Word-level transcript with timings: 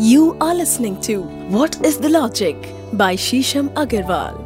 You 0.00 0.36
are 0.40 0.54
listening 0.56 1.00
to 1.02 1.22
What 1.48 1.80
is 1.84 1.98
the 1.98 2.08
Logic 2.08 2.56
by 2.94 3.14
Shisham 3.14 3.68
Agarwal. 3.74 4.40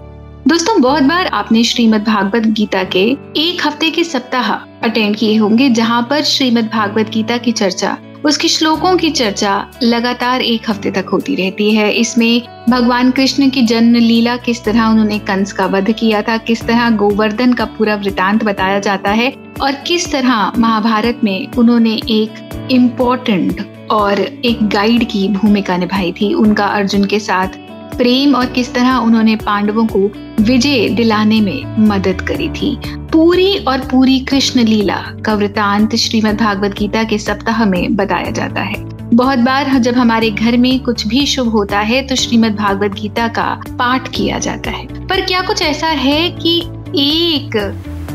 दोस्तों, 0.46 0.80
बहुत 0.80 1.02
बार 1.02 1.26
आपने 1.26 1.62
श्रीमद् 1.64 2.04
भागवत 2.04 2.46
गीता 2.56 2.82
के 2.84 3.04
एक 3.36 3.66
हफ़्ते 3.66 3.90
के 3.90 4.04
सप्ताह 4.04 4.52
अटेंड 4.52 5.16
किए 5.16 5.36
होंगे, 5.36 5.68
जहाँ 5.70 6.02
पर 6.10 6.22
श्रीमद् 6.24 6.68
भागवत 6.72 7.10
गीता 7.14 7.36
की 7.38 7.52
चर्चा, 7.52 7.96
उसके 8.24 8.48
श्लोकों 8.48 8.96
की 8.96 9.10
चर्चा 9.10 9.54
लगातार 9.82 10.42
एक 10.42 10.68
हफ़्ते 10.70 10.90
तक 10.90 11.08
होती 11.12 11.34
रहती 11.36 11.74
है 11.74 11.90
इसमें 11.92 12.42
भगवान 12.68 13.10
कृष्ण 13.10 13.48
की 13.50 13.62
जन्म 13.66 13.94
लीला 13.94 14.36
किस 14.36 14.64
तरह 14.64 14.86
उन्होंने 14.86 15.18
कंस 15.20 15.52
का 15.52 15.66
वध 15.66 15.90
किया 15.92 16.22
था, 16.22 16.36
किस 16.36 16.66
तरह 16.66 16.90
गोवर्धन 16.96 17.52
का 17.52 17.64
पूरा 17.78 17.94
वृतांत 17.96 18.44
बताया 18.44 18.78
जाता 18.80 19.10
है, 19.10 19.32
और 19.60 19.72
किस 19.86 20.10
तरह 20.12 20.52
महाभारत 20.58 21.20
में 21.24 21.52
उन्होंने 21.52 22.00
एक 22.10 22.68
इम्पोर्टेंट 22.70 23.66
और 23.90 24.20
एक 24.20 24.66
गाइड 24.68 25.04
की 25.04 25.28
भूमिका 25.28 25.76
निभाई 25.76 26.12
थी। 26.12 26.32
उनका 26.34 26.66
अर्जुन 26.66 27.04
के 27.04 27.18
साथ 27.20 27.56
प्रेम 27.96 28.34
और 28.34 28.46
किस 28.46 28.72
तरह 28.74 28.96
उन्होंने 28.96 29.34
पांडवों 29.36 29.86
को 29.86 30.00
विजय 30.42 30.88
दिलाने 30.88 31.40
में 31.40 31.86
मदद 31.88 32.20
करी 32.20 32.48
थी। 32.50 32.76
पूरी 33.12 33.56
और 33.58 33.78
पूरी 33.80 34.18
कृष्ण 34.20 34.64
लीला 34.64 35.00
का 35.26 35.34
वृतांत 35.34 35.94
श्रीमद 35.96 36.36
भागवत 36.36 36.74
गीता 36.78 37.02
के 37.04 37.18
सप्ताह 37.18 37.64
में 37.64 37.96
बताया 37.96 38.30
जाता 38.30 38.62
है। 38.62 38.86
बहुत 39.10 39.38
बार 39.38 39.78
जब 39.78 39.94
हमारे 39.94 40.30
घर 40.30 40.56
में 40.56 40.78
कुछ 40.80 41.06
भी 41.06 41.24
शुभ 41.26 41.48
होता 41.48 41.80
है 41.80 42.06
तो 42.06 42.14
श्रीमद 42.14 42.56
भागवत 42.56 42.94
गीता 42.94 43.28
का 43.28 43.48
पाठ 43.70 44.08
किया 44.08 44.38
जाता 44.38 44.70
है। 44.70 44.86
पर 45.06 45.20
क्या 45.20 45.40
कुछ 45.42 45.62
ऐसा 45.62 45.86
है 45.86 46.28
कि 46.30 46.58
एक 46.96 47.56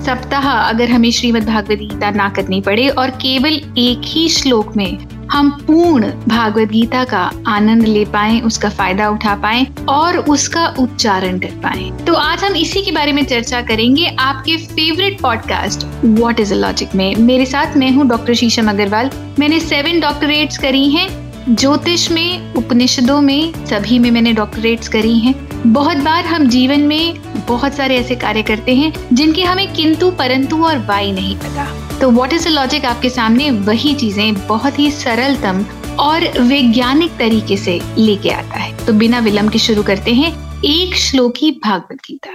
सप्ताह 0.03 0.49
अगर 0.49 0.89
हमें 0.89 1.11
श्रीमद 1.11 1.45
भागवत 1.45 1.77
गीता 1.79 2.09
ना 2.11 2.29
करनी 2.29 2.61
पड़े 2.61 2.87
और 2.89 3.09
केवल 3.09 3.53
एक 3.77 4.01
ही 4.05 4.29
श्लोक 4.29 4.75
में 4.77 4.97
हम 5.31 5.49
पूर्ण 5.67 6.09
भागवत 6.27 6.69
गीता 6.69 7.03
का 7.03 7.31
आनंद 7.47 7.87
ले 7.87 8.03
पाए, 8.05 8.39
उसका 8.39 8.69
फ़ायदा 8.69 9.09
उठा 9.09 9.35
पाए 9.35 9.65
और 9.89 10.17
उसका 10.17 10.67
उच्चारण 10.79 11.39
कर 11.39 11.51
पाए। 11.63 11.89
तो 12.05 12.13
आज 12.13 12.43
हम 12.43 12.55
इसी 12.55 12.81
के 12.81 12.91
बारे 12.91 13.13
में 13.13 13.23
चर्चा 13.25 13.61
करेंगे 13.61 14.05
आपके 14.19 14.57
favourite 14.57 15.19
podcast 15.21 15.87
what 16.05 16.39
is 16.39 16.53
a 16.53 16.57
logic 16.57 16.95
में। 16.95 17.15
मेरे 17.15 17.45
साथ 17.45 17.77
मैं 17.77 17.91
हूँ 17.91 18.07
डॉक्टर 18.07 18.33
शीशम 18.33 18.69
अग्रवाल। 18.69 19.09
मैंने 19.39 19.59
सेवन 19.59 19.99
डॉक्टरेट्स 19.99 20.57
करी 20.57 20.89
हैं। 20.89 21.22
ज्योतिष 21.49 22.11
में, 22.11 22.53
उपनिषदों 22.53 23.21
में, 23.21 23.65
सभी 23.65 23.99
में 23.99 24.11
मैंने 24.11 24.33
डॉक्टरेट्स 24.33 24.87
करी 24.87 25.19
हैं। 25.19 25.49
बहुत 25.73 25.97
बार 25.97 26.25
हम 26.25 26.47
जीवन 26.47 26.79
में 26.79 27.15
बहुत 27.47 27.73
सारे 27.73 27.97
ऐसे 27.97 28.15
कार्य 28.15 28.41
करते 28.41 28.75
हैं, 28.75 28.93
जिनके 29.13 29.43
हमें 29.43 29.73
किंतु, 29.73 30.11
परंतु 30.11 30.57
और 30.57 30.77
वाई 30.77 31.11
नहीं 31.11 31.35
पता। 31.37 31.89
तो 32.01 32.11
व्हाट 32.11 32.33
इज़ 32.33 32.45
द 32.45 32.51
लॉजिक 32.51 32.85
आपके 32.85 33.09
सामने? 33.09 33.51
वही 33.51 33.93
चीज़ें 33.93 34.47
बहुत 34.47 34.79
ही 34.79 34.91
सरलतम 34.91 35.65
और 35.99 36.41
वैज्ञानिक 36.41 37.11
तरीके 37.19 37.57
से 37.57 37.81
लेके 37.97 38.29
आता 38.29 38.57
है। 38.57 38.85
तो 38.85 38.93
बिना 38.93 39.19
विलंब 39.19 39.49
के 39.49 39.59
शुरू 39.59 39.83
करते 39.83 40.13
हैं 40.13 40.61
एक 40.61 40.95
श्लोकी 40.95 41.51
भागवत 41.51 41.97
गीता। 41.97 42.31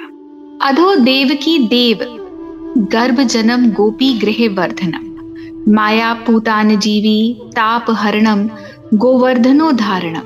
अधो 0.68 0.96
देव 0.96 1.38
की 1.42 1.58
देव 1.58 1.98
गर्भ 2.78 3.20
जन्म 3.20 3.70
गोपी 3.70 4.12
गृह 4.12 4.62
वर्धनम। 4.62 5.08
माया 5.72 6.14
पूतान 6.14 6.78
जीवी, 6.78 7.40
ताप 7.44 7.86
हरणम। 7.90 8.50
गोवर्धनो 8.94 9.72
धारणम 9.72 10.22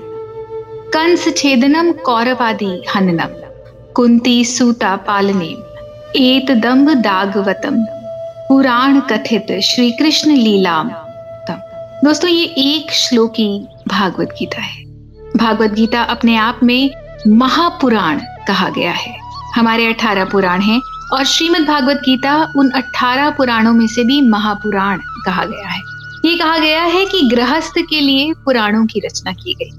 कंस 0.95 1.29
छेदनम 1.37 1.93
कौरवादि 1.93 2.85
हननम। 2.95 3.31
कुंती 3.95 4.45
सूता 4.45 4.97
पालने 4.97 5.49
एत 6.17 6.51
दम्भ 6.51 6.91
दागवतम। 6.91 7.85
पुराण 8.49 9.01
कथित 9.01 9.47
श्री 9.65 9.91
कृष्ण 9.91 10.31
लीलाम। 10.31 10.91
दोस्तों, 12.05 12.31
ये 12.31 12.45
एक 12.45 12.93
श्लोकी 12.93 13.69
भागवत 13.89 14.29
गीता 14.39 14.61
है। 14.61 14.85
भागवत 15.37 15.71
गीता 15.71 16.03
अपने 16.03 16.37
आप 16.37 16.61
में 16.63 16.91
महापुराण 17.29 18.21
कहा 18.49 18.69
गया 18.69 18.93
है। 18.93 19.17
हमारे 19.55 19.87
अठारह 19.87 20.25
पुराण 20.25 20.61
हैं 20.61 20.81
और 21.13 21.25
श्रीमद् 21.25 21.69
भागवत 21.69 21.97
गीता 21.97 22.53
उन 22.57 22.71
अठारह 22.71 23.31
पुराणों 23.31 23.73
में 23.73 23.87
से 23.87 24.05
भी 24.05 24.21
महापुराण 24.21 24.99
कहा 25.27 25.45
गया 25.45 25.69
है। 25.69 25.92
ये 26.25 26.37
कहा 26.39 26.59
गया 26.59 26.83
है 26.83 27.05
कि 27.07 27.21
गृहस्थ 27.23 27.75
के 27.91 28.01
लिए 28.01 28.33
पुराणों 28.45 28.87
की 28.87 29.01
रचना 29.01 29.33
की 29.33 29.55
गई। 29.55 29.71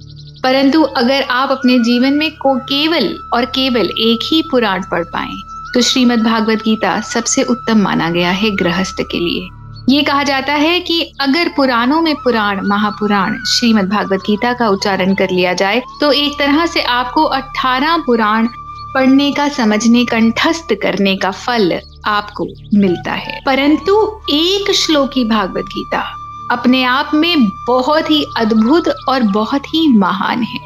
परंतु 0.41 0.81
अगर 0.81 1.23
आप 1.23 1.51
अपने 1.51 1.79
जीवन 1.79 2.13
में 2.13 2.31
को 2.31 2.55
केवल 2.55 3.17
और 3.33 3.45
केवल 3.45 3.85
एक 3.85 4.19
ही 4.31 4.41
पुराण 4.51 4.81
पढ़ 4.81 5.03
पाए 5.03 5.33
तो 5.73 5.81
श्रीमद् 5.81 6.23
भागवत 6.23 6.57
गीता 6.57 7.01
सबसे 7.01 7.43
उत्तम 7.43 7.77
माना 7.77 8.09
गया 8.09 8.31
है 8.31 8.49
गृहस्थ 8.51 8.95
के 9.01 9.19
लिए। 9.19 9.47
ये 9.89 10.01
कहा 10.01 10.23
जाता 10.23 10.53
है 10.53 10.79
कि 10.79 11.01
अगर 11.19 11.49
पुराणों 11.49 12.01
में 12.01 12.15
पुराण, 12.15 12.59
महापुराण, 12.67 13.37
श्रीमद् 13.43 13.89
भागवत 13.89 14.19
गीता 14.19 14.53
का 14.53 14.69
उच्चारण 14.69 15.13
कर 15.15 15.29
लिया 15.29 15.53
जाए 15.53 15.81
तो 16.01 16.11
एक 16.11 16.33
तरह 16.39 16.65
से 16.65 16.81
आपको 16.81 17.23
18 17.23 17.97
पुराण 17.97 18.47
पढ़ने 18.95 19.31
का, 19.31 19.47
समझने, 19.49 20.05
कंठस्थ 20.05 20.73
करने 20.73 21.15
का 21.15 21.31
फल 21.31 21.79
आपको 22.05 22.47
मिलता 22.73 23.11
है। 23.11 23.39
परंतु 23.45 24.21
एक 24.29 24.71
श्लोकी 24.71 25.23
भागवत 25.25 25.65
गीता 25.65 26.03
अपने 26.53 26.83
आप 26.83 27.11
में 27.13 27.49
बहुत 27.67 28.09
ही 28.11 28.23
अद्भुत 28.37 28.87
और 29.09 29.23
बहुत 29.23 29.65
ही 29.65 29.87
महान 29.97 30.43
है। 30.43 30.59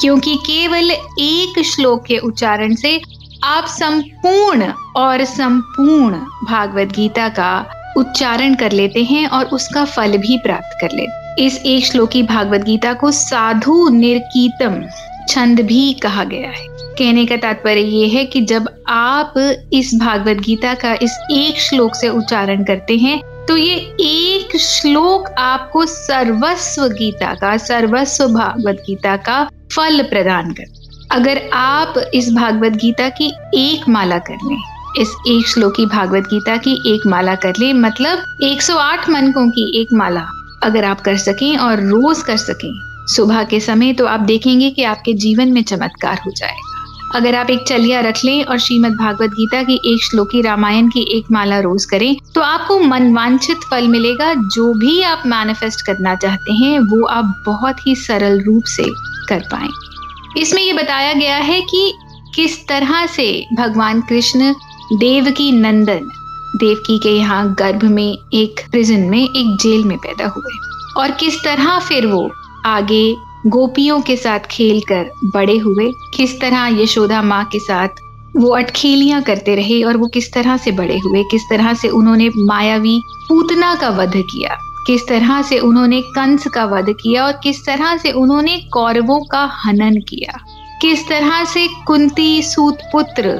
क्योंकि 0.00 0.34
केवल 0.36 0.90
एक 1.20 1.62
श्लोक 1.64 2.04
के 2.04 2.18
उच्चारण 2.18 2.74
से 2.74 3.00
आप 3.44 3.64
संपूर्ण 3.64 4.72
और 4.96 5.24
संपूर्ण 5.24 6.16
भागवत 6.44 6.92
गीता 6.92 7.28
का 7.28 7.70
उच्चारण 7.96 8.54
कर 8.54 8.72
लेते 8.72 9.02
हैं 9.04 9.26
और 9.28 9.44
उसका 9.44 9.84
फल 9.84 10.16
भी 10.16 10.38
प्राप्त 10.38 10.78
कर 10.80 10.96
लेते 10.96 11.44
इस 11.46 11.56
एक 11.66 11.84
श्लोकी 11.86 12.22
भागवत 12.22 12.60
गीता 12.60 12.92
को 12.92 13.10
साधु 13.10 13.88
निर्कीतम 13.88 14.82
छंद 15.28 15.60
भी 15.60 15.92
कहा 15.92 16.24
गया 16.24 16.48
है। 16.48 16.66
कहने 16.70 17.26
का 17.26 17.36
तात्पर्य 17.36 17.80
ये 17.80 18.06
है 18.08 18.24
कि 18.24 18.40
जब 18.42 18.68
आप 18.88 19.34
इस 19.72 19.94
भागवत 19.94 20.36
गीता 20.36 20.74
का 20.74 20.94
इस 21.02 21.18
एक 21.30 21.60
श्लोक 21.60 21.94
से 21.94 22.08
उच्चारण 22.08 22.64
करते 22.64 22.96
हैं 22.96 23.20
तो 23.48 23.56
ये 23.56 23.74
एक 24.00 24.56
श्लोक 24.60 25.28
आपको 25.38 25.84
सर्वस्व 25.86 26.86
गीता 26.88 27.32
का, 27.34 27.56
सर्वस्व 27.56 28.26
भागवत 28.26 28.82
गीता 28.86 29.16
का 29.16 29.44
फल 29.72 30.02
प्रदान 30.02 30.52
कर 30.52 31.06
अगर 31.12 31.40
आप 31.52 31.94
इस 32.14 32.30
भागवत 32.32 32.72
गीता 32.72 33.08
की 33.08 33.32
एक 33.54 33.88
माला 33.88 34.18
कर 34.18 34.36
लें, 34.44 34.58
इस 34.98 35.14
एक 35.28 35.46
श्लोक 35.48 35.76
की 35.76 35.86
भागवत 35.86 36.24
गीता 36.24 36.56
की 36.56 36.72
एक 36.94 37.06
माला 37.06 37.34
कर 37.34 37.52
ले 37.58 37.72
मतलब 37.72 38.24
108 38.44 39.08
मनकों 39.08 39.48
की 39.50 39.80
एक 39.80 39.88
माला 39.92 40.26
अगर 40.62 40.84
आप 40.84 41.00
कर 41.00 41.16
सकें 41.16 41.56
और 41.56 41.80
रोज 41.80 42.22
कर 42.22 42.36
सकें, 42.36 42.70
सुबह 43.16 43.42
के 43.44 43.60
समय 43.60 43.92
तो 43.92 44.06
आप 44.06 44.20
देखेंगे 44.20 44.70
कि 44.70 44.82
आपके 44.84 45.12
जीवन 45.12 45.52
में 45.52 45.62
चमत्कार 45.62 46.20
हो 46.26 46.30
जाएगा 46.30 46.67
अगर 47.14 47.34
आप 47.34 47.50
एक 47.50 47.62
चलिया 47.68 48.00
रख 48.00 48.24
लें 48.24 48.44
और 48.44 48.58
श्रीमद 48.58 48.92
भागवत 48.92 49.30
गीता 49.30 49.62
की 49.62 49.74
एक 49.86 50.02
श्लोकी 50.04 50.40
रामायण 50.42 50.88
की 50.88 51.02
एक 51.16 51.30
माला 51.32 51.58
रोज 51.60 51.84
करें 51.84 52.16
तो 52.34 52.40
आपको 52.40 52.78
मनवांछित 52.80 53.64
फल 53.70 53.88
मिलेगा। 53.88 54.32
जो 54.34 54.72
भी 54.74 55.00
आप 55.02 55.22
मैनिफेस्ट 55.26 55.86
करना 55.86 56.14
चाहते 56.14 56.52
हैं, 56.54 56.78
वो 56.80 57.06
आप 57.06 57.42
बहुत 57.46 57.86
ही 57.86 57.94
सरल 57.96 58.40
रूप 58.40 58.64
से 58.66 58.84
कर 59.28 59.48
पाएँगे 59.52 60.40
इसमें 60.40 60.62
ये 60.62 60.72
बताया 60.72 61.12
गया 61.12 61.36
है 61.36 61.60
कि 61.60 61.92
किस 62.34 62.66
तरह 62.68 63.06
से 63.06 63.44
भगवान 63.56 64.00
कृष्ण 64.00 64.52
देव 64.92 65.30
की 65.30 65.50
नंदन, 65.52 66.08
देवकी 66.56 66.98
के 66.98 67.10
यहाँ 67.10 67.54
गर्भ 67.54 67.84
में 67.84 68.16
एक 68.34 68.60
प्रिजन 68.70 69.00
में 69.00 69.22
एक 69.22 69.56
जेल 69.62 69.84
में 69.84 69.96
पैदा 69.98 70.26
हुए, 70.26 70.52
और 70.96 71.10
किस 71.10 71.42
तरह 71.44 71.78
फिर 71.78 72.06
वो 72.06 72.30
आगे 72.66 73.16
गोपियों 73.46 74.00
के 74.00 74.16
साथ 74.16 74.46
खेलकर 74.50 75.10
बड़े 75.34 75.56
हुए, 75.58 75.90
किस 76.16 76.40
तरह 76.40 76.66
यशोदा 76.82 77.20
माँ 77.22 77.44
के 77.44 77.58
साथ 77.58 78.00
वो 78.36 78.48
अटखेलियाँ 78.48 79.20
करते 79.22 79.54
रहे 79.56 79.82
और 79.82 79.96
वो 79.96 80.06
किस 80.06 80.32
तरह 80.32 80.56
से 80.56 80.72
बड़े 80.72 80.98
हुए, 80.98 81.22
किस 81.30 81.42
तरह 81.50 81.72
से 81.74 81.88
उन्होंने 81.88 82.28
मायावी 82.36 82.98
पूतना 83.28 83.74
का 83.74 83.88
वध 83.90 84.12
किया, 84.16 84.58
किस 84.86 85.06
तरह 85.08 85.42
से 85.42 85.58
उन्होंने 85.58 86.00
कंस 86.16 86.46
का 86.46 86.64
वध 86.64 86.90
किया 86.92 87.24
और 87.26 87.32
किस 87.42 87.64
तरह 87.66 87.96
से 87.96 88.12
उन्होंने 88.12 88.56
कौरवों 88.72 89.20
का 89.24 89.44
हनन 89.64 90.00
किया, 90.08 90.38
किस 90.80 91.08
तरह 91.08 91.44
से 91.44 91.66
कुंती 91.86 92.42
सूत 92.42 92.78
पुत्र 92.92 93.38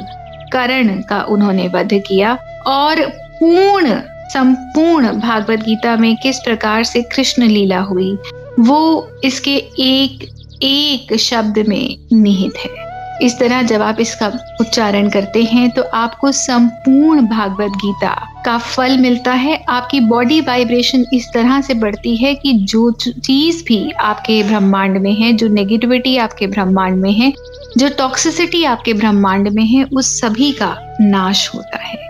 करण 0.52 1.00
का 1.00 1.23
उन्होंने 1.23 1.69
वध 1.69 2.00
किया 2.08 2.37
और 2.67 3.06
पूर्ण, 3.40 4.00
संपूर्ण 4.32 5.12
भागवत 5.20 5.58
गीता 5.58 5.96
में 5.96 6.14
किस 6.17 6.38
प्रकार 6.38 6.84
से 6.84 7.02
कृष्ण 7.14 7.43
लीला 7.43 7.81
हुई 7.81 8.17
वो 8.58 9.08
इसके 9.25 9.56
एक 9.81 10.28
एक 10.62 11.14
शब्द 11.16 11.58
में 11.69 11.96
निहित 12.12 12.56
है। 12.56 12.87
इस 13.22 13.38
तरह 13.38 13.62
जब 13.62 13.82
आप 13.82 14.00
इसका 14.00 14.26
उच्चारण 14.60 15.08
करते 15.10 15.43
हैं 15.43 15.70
तो 15.70 15.82
आपको 15.82 16.31
संपूर्ण 16.32 17.26
भागवत 17.26 17.76
गीता 17.76 18.12
का 18.44 18.56
फल 18.58 18.96
मिलता 18.99 19.32
है। 19.32 19.56
आपकी 19.69 20.00
बॉडी 20.00 20.40
वाइब्रेशन 20.40 21.05
इस 21.14 21.28
तरह 21.34 21.60
से 21.60 21.75
बढ़ती 21.75 22.16
है 22.16 22.34
कि 22.34 22.52
जो 22.52 22.90
चीज़ 22.93 23.64
भी 23.64 23.90
आपके 23.90 24.43
ब्रह्मांड 24.43 24.99
में 24.99 25.12
है, 25.12 25.32
जो 25.32 25.49
नेगेटिविटी 25.49 26.16
आपके 26.16 26.46
ब्रह्मांड 26.46 26.96
में 26.96 27.12
है, 27.12 27.32
जो 27.78 27.88
टॉक्सिसिटी 27.88 28.64
आपके 28.64 28.93
ब्रह्मांड 28.94 29.49
में 29.49 29.64
है, 29.64 29.84
उस 29.84 30.20
सभी 30.20 30.52
का 30.52 30.76
नाश 31.00 31.50
होता 31.54 31.78
है। 31.78 32.07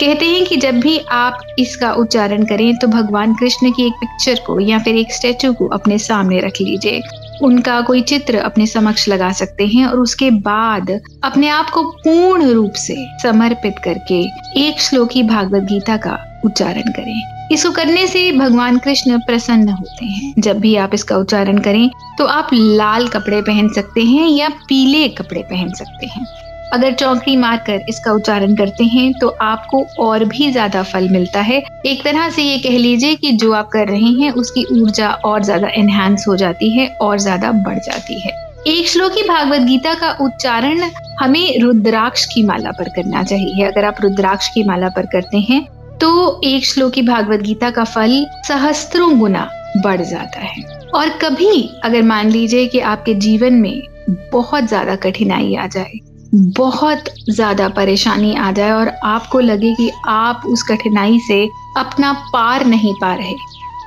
कहते 0.00 0.26
हैं 0.26 0.44
कि 0.44 0.56
जब 0.56 0.80
भी 0.80 0.98
आप 1.10 1.38
इसका 1.58 1.92
उच्चारण 1.94 2.44
करें 2.44 2.76
तो 2.76 2.86
भगवान 2.86 3.34
कृष्ण 3.34 3.70
की 3.70 3.86
एक 3.86 3.92
पिक्चर 3.92 4.40
को 4.46 4.58
या 4.60 4.78
फिर 4.78 4.96
एक 4.96 5.12
स्टेचू 5.12 5.52
को 5.52 5.66
अपने 5.66 5.98
सामने 5.98 6.40
रख 6.40 6.60
लीजिए। 6.60 7.00
उनका 7.42 7.80
कोई 7.80 8.00
चित्र 8.00 8.38
अपने 8.38 8.66
समक्ष 8.66 9.08
लगा 9.08 9.30
सकते 9.32 9.66
हैं 9.66 9.86
और 9.86 10.00
उसके 10.00 10.30
बाद 10.30 10.90
अपने 11.24 11.48
आप 11.48 11.70
को 11.70 11.82
पूर्ण 11.94 12.50
रूप 12.50 12.72
से 12.72 12.96
समर्पित 13.22 13.78
करके 13.78 14.20
एक 14.60 14.80
श्लोकी 14.80 15.22
भागवत 15.22 15.62
गीता 15.62 15.96
का 15.96 16.18
उच्चारण 16.44 16.92
करें। 16.92 17.48
इसको 17.52 17.70
करने 17.70 18.06
से 18.06 18.30
भगवान 18.32 18.78
कृष्ण 18.78 19.18
प्रसन्न 19.18 19.68
होते 19.68 20.04
हैं। 20.04 20.32
जब 20.38 20.58
भी 20.60 20.76
आप 20.76 20.94
इसका 20.94 21.16
उच्चारण 21.16 21.58
करें 21.58 21.88
तो 22.18 22.24
आप 22.24 22.48
लाल 22.52 23.08
कपड़े 23.08 23.42
पहन 23.42 23.68
सकते 23.68 24.02
हैं 24.02 24.28
या 24.28 24.48
पीले 24.68 25.08
कपड़े 25.10 25.42
पहन 25.42 25.72
सकते 25.72 26.06
हैं। 26.06 26.26
अगर 26.72 26.92
चौकड़ी 26.94 27.36
मारकर 27.36 27.84
इसका 27.88 28.12
उच्चारण 28.12 28.54
करते 28.56 28.84
हैं 28.86 29.12
तो 29.12 29.28
आपको 29.42 29.84
और 30.00 30.24
भी 30.26 30.50
ज़्यादा 30.52 30.82
फल 30.84 31.08
मिलता 31.08 31.40
है। 31.40 31.62
एक 31.86 32.02
तरह 32.04 32.28
से 32.30 32.42
ये 32.42 32.58
कह 32.60 32.78
लीजिए 32.78 33.14
कि 33.16 33.32
जो 33.34 33.52
आप 33.54 33.68
कर 33.68 33.88
रहे 33.88 34.10
हैं, 34.12 34.30
उसकी 34.32 34.64
ऊर्जा 34.74 35.08
और 35.24 35.42
ज़्यादा 35.44 35.68
एनहेंस 35.76 36.24
हो 36.28 36.36
जाती 36.36 36.70
है 36.70 36.88
और 37.00 37.18
ज़्यादा 37.18 37.52
बढ़ 37.52 37.78
जाती 37.80 38.20
है। 38.20 38.32
एक 38.68 38.88
श्लोकी 38.88 39.22
भागवत 39.22 39.60
गीता 39.62 39.94
का 39.94 40.10
उच्चारण, 40.20 40.82
हमें 41.20 41.60
रुद्राक्ष 41.60 42.24
की 42.26 42.42
माला 42.42 42.70
पर 42.70 42.88
करना 42.88 43.22
चाहिए। 43.24 43.64
अगर 43.64 43.84
आप 43.84 44.00
रुद्राक्ष 44.00 44.48
की 44.48 44.64
माला 44.64 44.88
पर 44.88 45.06
करते 45.06 45.38
हैं 45.40 45.64
तो 46.00 46.40
एक 46.44 46.64
श्लोकी 46.66 47.02
भागवत 47.02 47.40
गीता 47.40 47.70
का 47.70 47.84
फल 47.84 48.24
सहस्त्रों 48.44 49.18
गुना 49.18 49.48
बढ़ 49.78 50.00
जाता 50.02 50.40
है। 50.40 50.62
और 50.94 51.08
कभी, 51.18 51.70
अगर 51.84 52.02
मान 52.04 52.30
लीजिए 52.30 52.66
कि 52.66 52.80
आपके 52.80 53.14
जीवन 53.16 53.54
में 53.54 53.82
बहुत 54.32 54.64
ज़्यादा 54.64 54.96
कठिनाई 54.96 55.54
आ 55.54 55.66
जाए 55.66 55.98
बहुत 56.36 57.04
ज़्यादा 57.30 57.68
परेशानी 57.68 58.34
आ 58.34 58.50
जाए 58.52 58.70
और 58.70 58.88
आपको 59.04 59.40
लगे 59.40 59.74
कि 59.74 59.90
आप 60.06 60.42
उस 60.46 60.62
कठिनाई 60.62 61.18
से 61.18 61.44
अपना 61.76 62.12
पार 62.32 62.64
नहीं 62.66 62.94
पा 62.94 63.14
रहे। 63.14 63.34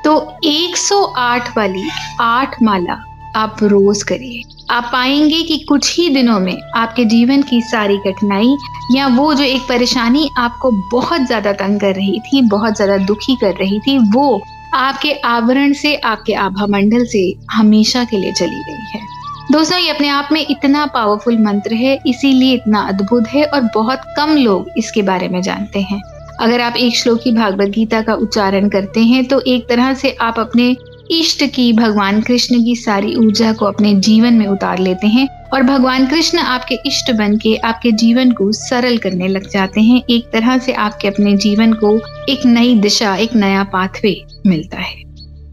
तो 0.04 0.16
108 0.46 1.58
वाली 1.58 1.84
आठ 2.22 2.62
माला 2.64 2.98
आप 3.36 3.58
रोज 3.64 4.04
करिए। 4.04 4.44
आप 4.72 4.90
पाएँगे 4.94 5.42
कि 5.44 5.58
कुछ 5.60 5.98
ही 5.98 6.10
दिनों 6.10 6.40
में 6.40 6.56
आपके 6.76 7.06
जीवन 7.06 7.42
की 7.42 7.62
सारी 7.62 7.98
कठिनाई 7.98 8.56
या 8.92 9.08
वो 9.08 9.34
जो 9.34 9.44
एक 9.44 9.62
परेशानी 9.62 10.30
आपको 10.38 10.72
बहुत 10.92 11.22
ज़्यादा 11.22 11.54
तंग 11.54 11.80
कर 11.80 11.96
रही 11.96 12.20
थी, 12.20 12.42
बहुत 12.42 12.76
ज़्यादा 12.76 12.98
दुखी 12.98 13.36
कर 13.36 13.56
रही 13.56 13.80
थी, 13.80 13.98
वो 13.98 14.42
आपके 14.74 15.14
आवरण 15.26 15.74
से, 15.74 15.96
आपके 15.96 16.34
आभा 16.34 16.68
मंडल 16.68 17.06
से 17.06 17.34
हमेशा 17.52 18.04
के 18.04 18.18
लिए 18.18 18.32
चली 18.32 18.64
गई 18.64 18.98
है। 18.98 19.09
दोस्तों, 19.50 19.78
ये 19.78 19.90
अपने 19.90 20.08
आप 20.08 20.28
में 20.32 20.46
इतना 20.50 20.86
पावरफुल 20.86 21.38
मंत्र 21.38 21.74
है, 21.74 21.98
इसीलिए 22.08 22.54
इतना 22.54 22.82
अद्भुत 22.82 23.28
है 23.28 23.46
और 23.46 23.62
बहुत 23.76 24.02
कम 24.18 24.36
लोग 24.38 24.70
इसके 24.78 25.02
बारे 25.02 25.28
में 25.30 25.42
जानते 25.42 25.82
हैं। 25.82 26.02
अगर 26.40 26.62
आप 26.62 26.76
एक 26.78 26.98
श्लोक 26.98 27.22
की 27.24 27.32
भागवत 27.32 27.70
गीता 27.70 28.02
का 28.02 28.14
उच्चारण 28.16 28.70
करते 28.70 29.00
हैं 29.02 29.26
तो 29.26 29.40
एक 29.48 29.68
तरह 29.70 29.94
से 29.94 30.12
आप 30.22 30.40
अपने 30.40 30.70
इष्ट 31.12 31.44
की, 31.46 31.72
भगवान 31.74 32.22
कृष्ण 32.22 32.64
की 32.66 32.76
सारी 32.76 33.16
ऊर्जा 33.18 33.54
को 33.54 33.66
अपने 33.66 33.94
जीवन 33.96 34.34
में 34.34 34.46
उतार 34.48 34.80
लेते 34.80 35.08
हैं 35.08 35.28
और 35.54 35.64
भगवान 35.64 36.08
कृष्ण 36.08 36.40
आपके 36.40 36.76
इष्ट 36.86 37.12
बन 37.14 37.38
के 37.38 37.56
आपके 37.58 37.92
जीवन 37.94 38.32
को 38.32 38.52
सरल 38.52 38.98
करने 38.98 39.28
लग 39.28 39.50
जाते 39.50 39.82
हैं। 39.82 40.02
एक 40.10 40.32
तरह 40.34 40.58
से 40.58 40.74
आपके 40.76 41.08
अपने 41.08 41.36
जीवन 41.38 41.74
को 41.74 41.98
एक 42.30 42.46
नई 42.46 42.76
दिशा, 42.78 43.16
एक 43.16 43.36
नया 43.36 43.64
पाथवे 43.64 44.22
मिलता 44.48 44.78
है। 44.78 45.09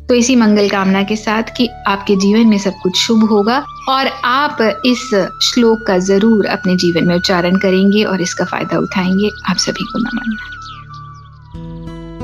तो 0.08 0.14
इसी 0.14 0.36
मंगल 0.36 0.68
कामना 0.68 1.02
के 1.02 1.16
साथ 1.16 1.42
कि 1.56 1.68
आपके 1.86 2.16
जीवन 2.16 2.46
में 2.46 2.58
सब 2.58 2.74
कुछ 2.82 2.96
शुभ 2.96 3.24
होगा 3.24 3.64
और 3.88 4.06
आप 4.24 4.82
इस 4.86 5.08
श्लोक 5.42 5.86
का 5.86 5.98
ज़रूर 5.98 6.46
अपने 6.46 6.76
जीवन 6.76 7.08
में 7.08 7.14
उच्चारण 7.14 7.56
करेंगे 7.56 8.04
और 8.04 8.20
इसका 8.20 8.44
फ़ायदा 8.44 8.78
उठाएँगे। 8.78 9.30
आप 9.50 9.56
सभी 9.56 9.84
को 9.84 9.98
नमन। 9.98 10.36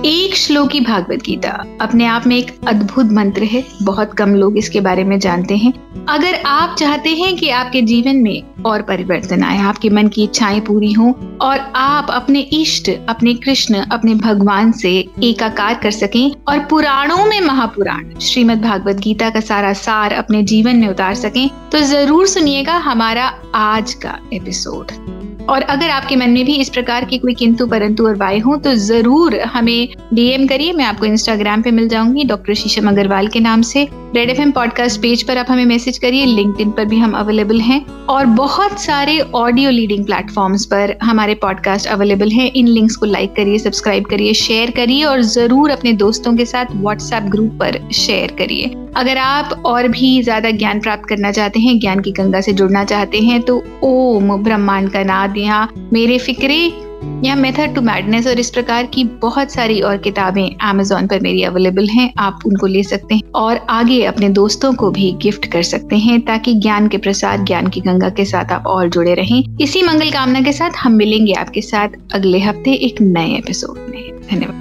एक 0.04 0.34
श्लोकी 0.36 0.80
भागवत 0.80 1.18
गीता। 1.22 1.50
अपने 1.80 2.06
आप 2.06 2.26
में 2.26 2.36
एक 2.36 2.50
अद्भुत 2.68 3.10
मंत्र 3.12 3.42
है। 3.42 3.64
बहुत 3.82 4.14
कम 4.14 4.34
लोग 4.34 4.58
इसके 4.58 4.80
बारे 4.80 5.04
में 5.04 5.18
जानते 5.18 5.56
हैं। 5.56 5.72
अगर 6.06 6.34
आप 6.46 6.74
चाहते 6.78 7.10
हैं 7.10 7.36
कि 7.36 7.50
आपके 7.50 7.82
जीवन 7.82 8.16
में 8.16 8.62
और 8.62 8.82
परिवर्तन 8.82 9.42
आए, 9.42 9.58
आपके 9.58 9.90
मन 9.90 10.08
की 10.08 10.24
इच्छाएँ 10.24 10.60
पूरी 10.60 10.92
हों, 10.92 11.12
और 11.38 11.72
आप 11.76 12.10
अपने 12.10 12.40
इष्ट, 12.40 12.90
अपने 13.08 13.34
कृष्ण, 13.34 13.74
अपने 13.74 14.14
भगवान 14.14 14.72
से 14.72 15.08
एकाकार 15.22 15.74
कर 15.74 15.90
सकें, 15.90 16.32
और 16.48 16.58
पुराणों 16.58 17.24
में 17.24 17.40
महापुराण, 17.40 18.18
श्रीमद 18.18 18.62
भागवत 18.62 18.96
गीता 18.96 19.30
का 19.30 19.40
सारा 19.40 19.72
सार 19.72 20.12
अपने 20.12 20.42
जीवन 20.42 20.76
में 20.76 20.88
उतार 20.88 21.14
सकें 21.14 21.48
तो 21.72 21.80
ज़रूर 21.80 22.26
सुनिएगा 22.26 22.76
हमारा 22.76 23.32
आज 23.54 23.94
का 23.94 24.18
एपिसोड 24.32 25.21
और 25.48 25.62
अगर 25.62 25.90
आपके 25.90 26.16
मन 26.16 26.30
में 26.30 26.44
भी 26.44 26.54
इस 26.54 26.68
प्रकार 26.68 27.04
की 27.04 27.18
कोई 27.18 27.34
किंतु 27.34 27.66
परंतु 27.66 28.06
और 28.06 28.16
वाय 28.16 28.38
हो 28.38 28.56
तो 28.56 28.74
ज़रूर 28.76 29.38
हमें 29.46 29.88
डीएम 30.14 30.46
करिए। 30.46 30.72
मैं 30.72 30.84
आपको 30.84 31.06
इंस्टाग्राम 31.06 31.62
पे 31.62 31.70
मिल 31.70 31.88
जाऊँगी 31.88 32.24
डॉक्टर 32.24 32.54
शीशम 32.54 32.88
अग्रवाल 32.88 33.28
के 33.28 33.40
नाम 33.40 33.62
से। 33.62 33.88
रेड 34.14 34.30
एफएम 34.30 34.50
पॉडकास्ट 34.52 35.00
पेज 35.00 35.22
पर 35.22 35.38
आप 35.38 35.46
हमें 35.50 35.64
मैसेज 35.66 35.98
करिए 35.98 36.24
लिंक 36.26 36.74
पर 36.76 36.84
भी 36.84 36.98
हम 36.98 37.12
अवेलेबल 37.16 37.60
हैं। 37.60 37.84
और 38.08 38.26
बहुत 38.26 38.80
सारे 38.80 39.18
ऑडियो 39.34 39.70
लीडिंग 39.70 40.04
प्लेटफॉर्म्स 40.06 40.64
पर 40.66 40.96
हमारे 41.02 41.34
पॉडकास्ट 41.42 41.86
अवेलेबल 41.86 42.30
हैं। 42.30 42.50
इन 42.52 42.68
लिंक्स 42.68 42.96
को 42.96 43.06
लाइक 43.06 43.34
करिए 43.36 43.58
सब्सक्राइब 43.58 44.04
करिए 44.04 44.34
शेयर 44.34 44.70
करिए 44.70 45.04
और 45.04 45.22
ज़रूर 45.22 45.70
अपने 45.70 45.92
दोस्तों 46.02 46.36
के 46.36 46.44
साथ 46.44 46.74
व्हाट्सएप 46.74 47.30
ग्रुप 47.32 47.56
पर 47.60 47.78
शेयर 47.94 48.34
करिए। 48.38 48.74
अगर 48.96 49.18
आप 49.18 49.62
और 49.66 49.88
भी 49.88 50.22
ज़्यादा 50.22 50.50
ज्ञान 50.52 50.80
प्राप्त 50.80 51.08
करना 51.08 51.30
चाहते 51.32 51.60
हैं, 51.60 51.78
ज्ञान 51.80 52.00
की 52.00 52.12
गंगा 52.12 52.40
से 52.40 52.52
जुड़ना 52.52 52.84
चाहते 52.84 53.20
हैं 53.20 53.40
तो 53.42 53.62
ओम 53.84 54.36
ब्रह्मांड 54.44 54.90
का 54.92 55.02
नाद 55.04 55.31
यहाँ 55.38 55.88
मेरे 55.92 56.18
फिक्रे 56.18 56.92
या 57.24 57.34
मेथड 57.34 57.74
टू 57.74 57.80
मैडनेस 57.80 58.26
और 58.26 58.40
इस 58.40 58.50
प्रकार 58.50 58.86
की 58.86 59.04
बहुत 59.04 59.52
सारी 59.52 59.80
और 59.80 59.96
किताबें 59.96 60.56
अमेजोन 60.68 61.06
पर 61.06 61.20
मेरी 61.20 61.42
अवेलेबल 61.42 61.88
हैं, 61.88 62.12
आप 62.18 62.40
उनको 62.46 62.66
ले 62.66 62.82
सकते 62.82 63.14
हैं 63.14 63.22
और 63.34 63.56
आगे 63.70 64.02
अपने 64.04 64.28
दोस्तों 64.28 64.72
को 64.72 64.90
भी 64.90 65.12
गिफ्ट 65.12 65.46
कर 65.46 65.62
सकते 65.62 65.96
हैं 65.96 66.20
ताकि 66.20 66.54
ज्ञान 66.54 66.88
के 66.88 66.98
प्रसाद 66.98 67.44
ज्ञान 67.46 67.68
की 67.68 67.80
गंगा 67.80 68.08
के 68.08 68.24
साथ 68.24 68.52
आप 68.52 68.66
और 68.66 68.88
जुड़े 68.88 69.14
रहें। 69.14 69.58
इसी 69.60 69.82
मंगल 69.82 70.10
कामना 70.10 70.40
के 70.40 70.52
साथ 70.52 70.70
हम 70.78 70.92
मिलेंगे 70.92 71.32
आपके 71.32 71.60
साथ 71.60 71.88
अगले 72.14 72.38
हफ़्ते 72.38 72.72
एक 72.72 73.00
नए 73.00 73.36
एपिसोड 73.36 73.78
में। 73.90 74.02
धन्यवाद। 74.32 74.60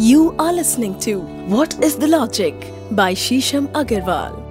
You 0.00 0.22
are 0.40 0.52
listening 0.52 0.94
to 1.00 1.12
What 1.48 1.76
is 1.84 1.94
the 1.96 2.08
Logic 2.08 2.64
by 2.92 3.12
Shisham 3.14 3.68
Agarwal. 3.82 4.43